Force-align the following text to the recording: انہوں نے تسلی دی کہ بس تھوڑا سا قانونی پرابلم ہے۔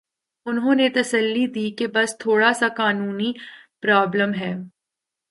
انہوں 0.45 0.75
نے 0.75 0.89
تسلی 0.89 1.45
دی 1.47 1.71
کہ 1.71 1.87
بس 1.87 2.17
تھوڑا 2.17 2.53
سا 2.53 2.67
قانونی 2.77 3.33
پرابلم 3.81 4.33
ہے۔ 4.33 4.53